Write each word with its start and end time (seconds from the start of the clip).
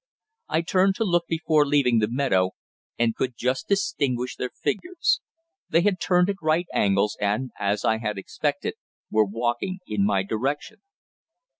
I 0.49 0.61
turned 0.63 0.95
to 0.95 1.03
look 1.03 1.27
before 1.27 1.63
leaving 1.63 1.99
the 1.99 2.07
meadow, 2.09 2.53
and 2.97 3.15
could 3.15 3.35
just 3.37 3.67
distinguish 3.67 4.35
their 4.35 4.49
figures. 4.49 5.21
They 5.69 5.81
had 5.83 5.99
turned 5.99 6.27
at 6.31 6.37
right 6.41 6.65
angles, 6.73 7.15
and, 7.21 7.51
as 7.59 7.85
I 7.85 7.99
had 7.99 8.17
expected, 8.17 8.73
were 9.11 9.25
walking 9.25 9.77
in 9.85 10.03
my 10.03 10.23
direction. 10.23 10.81